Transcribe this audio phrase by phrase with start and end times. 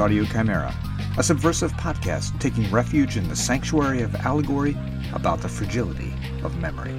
[0.00, 0.74] Audio Chimera,
[1.18, 4.74] a subversive podcast taking refuge in the sanctuary of allegory
[5.12, 6.94] about the fragility of memory.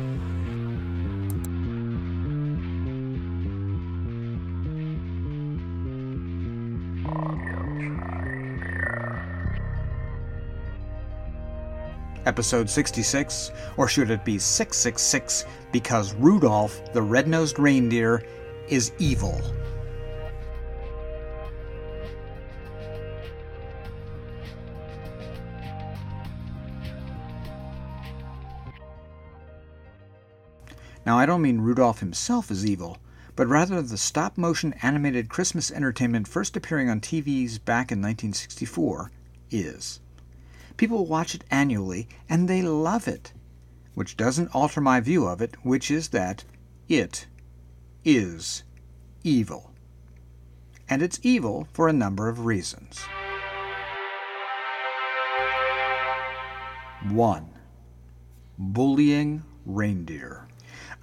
[12.27, 18.23] Episode 66, or should it be 666 because Rudolph the red nosed reindeer
[18.69, 19.41] is evil?
[31.05, 32.97] Now, I don't mean Rudolph himself is evil,
[33.35, 39.11] but rather the stop motion animated Christmas entertainment first appearing on TVs back in 1964
[39.49, 39.99] is.
[40.77, 43.33] People watch it annually and they love it,
[43.95, 46.43] which doesn't alter my view of it, which is that
[46.87, 47.25] it
[48.05, 48.63] is
[49.23, 49.71] evil.
[50.87, 52.99] And it's evil for a number of reasons.
[57.09, 57.49] 1.
[58.59, 60.47] Bullying reindeer.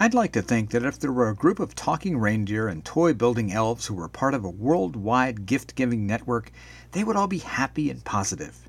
[0.00, 3.14] I'd like to think that if there were a group of talking reindeer and toy
[3.14, 6.52] building elves who were part of a worldwide gift giving network,
[6.92, 8.68] they would all be happy and positive.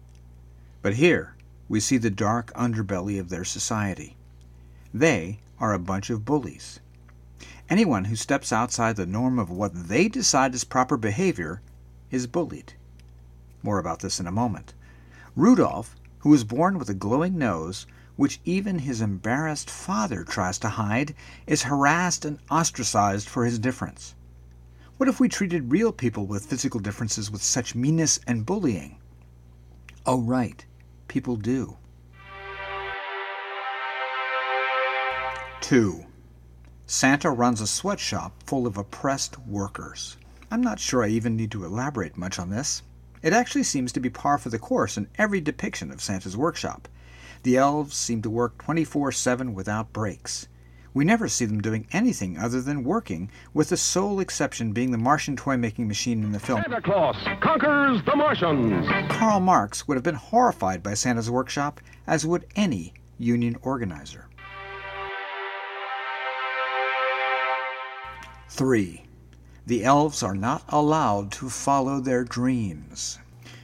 [0.82, 1.36] But here
[1.68, 4.16] we see the dark underbelly of their society.
[4.92, 6.80] They are a bunch of bullies.
[7.70, 11.62] Anyone who steps outside the norm of what they decide is proper behavior
[12.10, 12.74] is bullied.
[13.62, 14.74] More about this in a moment.
[15.36, 17.86] Rudolph, who was born with a glowing nose,
[18.20, 21.16] which even his embarrassed father tries to hide,
[21.48, 24.14] is harassed and ostracized for his difference.
[24.98, 28.98] What if we treated real people with physical differences with such meanness and bullying?
[30.06, 30.66] Oh, right,
[31.08, 31.78] people do.
[35.62, 36.04] 2.
[36.86, 40.18] Santa runs a sweatshop full of oppressed workers.
[40.52, 42.82] I'm not sure I even need to elaborate much on this.
[43.22, 46.90] It actually seems to be par for the course in every depiction of Santa's workshop.
[47.44, 50.48] The elves seem to work 24 7 without breaks.
[50.94, 54.98] We never see them doing anything other than working, with the sole exception being the
[54.98, 56.62] Martian toy making machine in the film.
[56.62, 58.88] Santa Claus conquers the Martians.
[59.10, 64.26] Karl Marx would have been horrified by Santa's workshop, as would any union organizer.
[68.50, 69.06] 3.
[69.68, 73.20] The elves are not allowed to follow their dreams.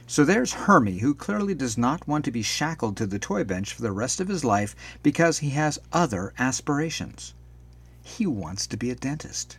[0.08, 3.74] So there's Hermie, who clearly does not want to be shackled to the toy bench
[3.74, 7.34] for the rest of his life because he has other aspirations.
[8.02, 9.58] He wants to be a dentist.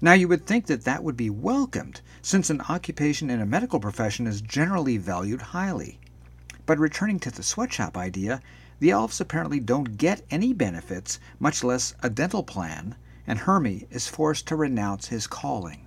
[0.00, 3.78] Now, you would think that that would be welcomed, since an occupation in a medical
[3.78, 6.00] profession is generally valued highly.
[6.64, 8.40] But returning to the sweatshop idea,
[8.80, 14.08] the elves apparently don't get any benefits, much less a dental plan, and Hermie is
[14.08, 15.85] forced to renounce his calling.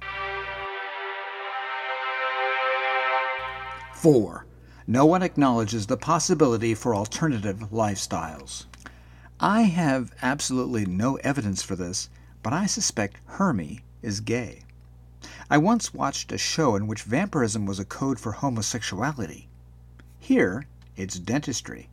[3.99, 4.45] 4.
[4.87, 8.63] No one acknowledges the possibility for alternative lifestyles.
[9.41, 12.07] I have absolutely no evidence for this,
[12.41, 14.61] but I suspect Hermie is gay.
[15.49, 19.49] I once watched a show in which vampirism was a code for homosexuality.
[20.17, 20.65] Here,
[20.95, 21.89] it's dentistry.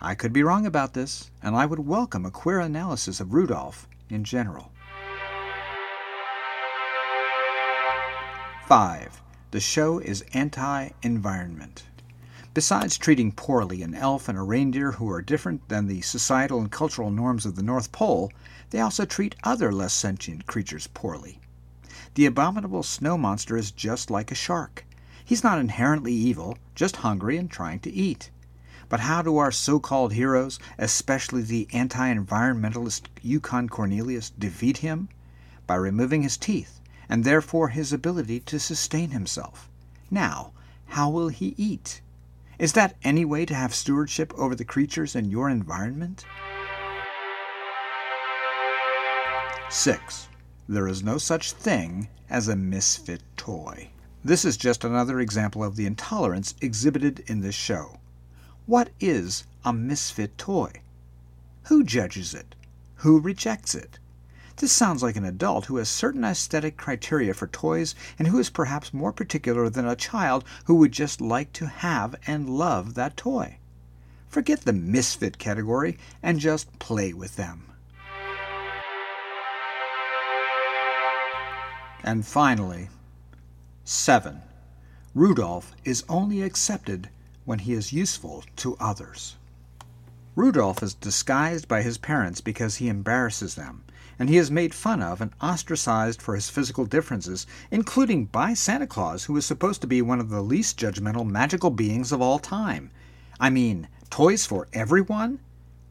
[0.00, 3.88] I could be wrong about this, and I would welcome a queer analysis of Rudolph
[4.08, 4.70] in general.
[8.68, 9.23] 5.
[9.54, 11.84] The show is anti environment.
[12.54, 16.72] Besides treating poorly an elf and a reindeer who are different than the societal and
[16.72, 18.32] cultural norms of the North Pole,
[18.70, 21.38] they also treat other less sentient creatures poorly.
[22.14, 24.84] The abominable snow monster is just like a shark.
[25.24, 28.30] He's not inherently evil, just hungry and trying to eat.
[28.88, 35.10] But how do our so called heroes, especially the anti environmentalist Yukon Cornelius, defeat him?
[35.68, 39.68] By removing his teeth and therefore his ability to sustain himself.
[40.10, 40.52] Now,
[40.86, 42.00] how will he eat?
[42.58, 46.24] Is that any way to have stewardship over the creatures in your environment?
[49.70, 50.28] 6.
[50.68, 53.90] There is no such thing as a misfit toy.
[54.24, 57.98] This is just another example of the intolerance exhibited in this show.
[58.66, 60.80] What is a misfit toy?
[61.64, 62.54] Who judges it?
[62.96, 63.98] Who rejects it?
[64.56, 68.50] This sounds like an adult who has certain aesthetic criteria for toys and who is
[68.50, 73.16] perhaps more particular than a child who would just like to have and love that
[73.16, 73.58] toy.
[74.28, 77.72] Forget the misfit category and just play with them.
[82.02, 82.90] And finally,
[83.84, 84.42] 7.
[85.14, 87.08] Rudolph is only accepted
[87.44, 89.36] when he is useful to others.
[90.34, 93.83] Rudolph is disguised by his parents because he embarrasses them,
[94.18, 98.86] and he is made fun of and ostracized for his physical differences, including by Santa
[98.86, 102.38] Claus, who is supposed to be one of the least judgmental magical beings of all
[102.38, 102.90] time.
[103.40, 105.40] I mean, toys for everyone?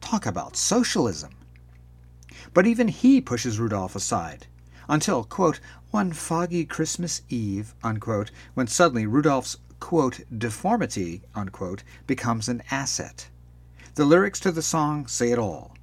[0.00, 1.32] Talk about socialism.
[2.52, 4.46] But even he pushes Rudolph aside,
[4.88, 5.60] until, quote,
[5.90, 13.28] one foggy Christmas Eve, unquote, when suddenly Rudolph's, quote, deformity, unquote, becomes an asset.
[13.94, 15.76] The lyrics to the song say it all.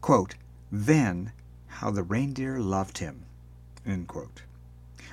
[0.00, 0.34] Quote,
[0.72, 1.32] then
[1.80, 3.24] how the reindeer loved him.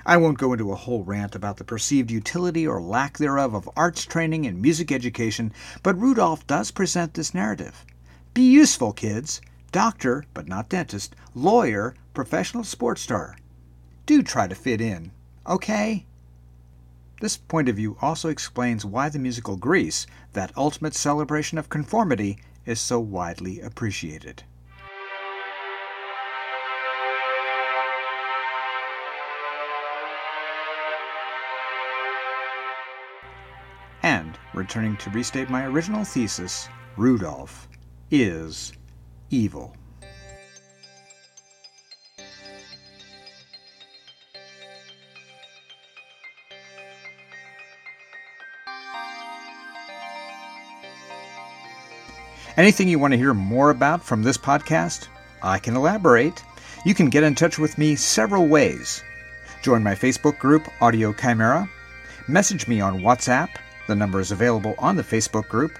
[0.06, 3.70] I won't go into a whole rant about the perceived utility or lack thereof of
[3.76, 5.52] arts training and music education,
[5.82, 7.84] but Rudolph does present this narrative.
[8.32, 9.40] Be useful, kids.
[9.72, 11.14] Doctor, but not dentist.
[11.34, 13.36] Lawyer, professional sports star.
[14.06, 15.10] Do try to fit in,
[15.46, 16.06] okay?
[17.20, 22.38] This point of view also explains why the musical Grease, that ultimate celebration of conformity,
[22.66, 24.44] is so widely appreciated.
[34.14, 37.66] And, returning to restate my original thesis, Rudolph
[38.12, 38.72] is
[39.30, 39.74] evil.
[52.56, 55.08] Anything you want to hear more about from this podcast?
[55.42, 56.40] I can elaborate.
[56.86, 59.02] You can get in touch with me several ways.
[59.62, 61.68] Join my Facebook group, Audio Chimera.
[62.28, 63.48] Message me on WhatsApp.
[63.86, 65.78] The number is available on the Facebook group.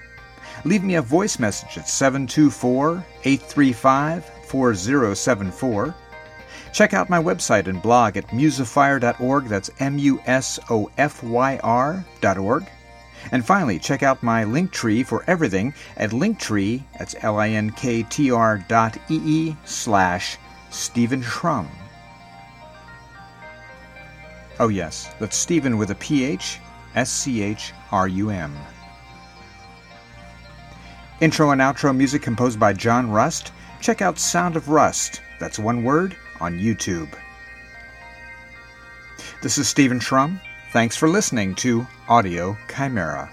[0.63, 5.95] Leave me a voice message at 724 835 4074.
[6.73, 9.45] Check out my website and blog at musofyr.org.
[9.45, 12.65] That's M U S O F Y R.org.
[13.31, 19.55] And finally, check out my link tree for everything at linktree, that's L-I-N-K-T-R dot E-E
[19.65, 20.37] slash
[20.69, 21.67] Stephen Schrum.
[24.59, 26.59] Oh yes, that's Stephen with a P-H,
[26.95, 28.55] S-C-H-R-U-M.
[31.21, 33.51] Intro and outro music composed by John Rust.
[33.81, 37.09] Check out Sound of Rust, that's one word, on YouTube.
[39.41, 40.41] This is Stephen Schrum.
[40.71, 43.31] Thanks for listening to Audio Chimera.